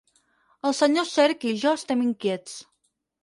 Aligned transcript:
El 0.69 0.73
senyor 0.77 1.07
Cerc 1.09 1.45
i 1.51 1.53
jo 1.65 1.73
estem 1.81 2.01
inquiets. 2.07 2.57